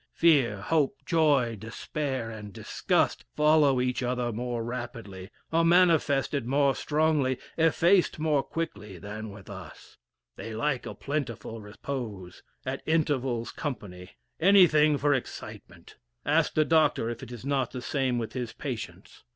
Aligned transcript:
Fear, 0.15 0.61
hope, 0.61 0.95
joy, 1.05 1.57
despair, 1.59 2.31
and 2.31 2.51
disgust, 2.51 3.23
follow 3.35 3.79
each 3.79 4.01
other 4.01 4.31
more 4.31 4.63
rapidly, 4.63 5.29
are 5.53 5.63
manifested 5.63 6.47
more 6.47 6.73
strongly, 6.73 7.37
effaced 7.55 8.17
more 8.17 8.41
quickly, 8.41 8.97
than 8.97 9.29
with 9.29 9.47
us. 9.47 9.99
They 10.37 10.55
like 10.55 10.87
a 10.87 10.95
plentiful 10.95 11.61
repose, 11.61 12.41
at 12.65 12.81
intervals 12.87 13.51
company; 13.51 14.13
anything 14.39 14.97
for 14.97 15.13
excitement. 15.13 15.97
Ask 16.25 16.55
the 16.55 16.65
doctor 16.65 17.07
if 17.11 17.21
it 17.21 17.31
is 17.31 17.45
not 17.45 17.69
the 17.69 17.79
same 17.79 18.17
with 18.17 18.33
his 18.33 18.53
patients. 18.53 19.23